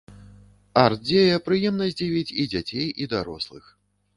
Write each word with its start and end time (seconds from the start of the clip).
Арт-дзея 0.83 1.35
прыемна 1.49 1.85
здзівіць 1.91 2.35
і 2.45 2.49
дзяцей, 2.55 2.87
і 3.05 3.11
дарослых. 3.13 3.63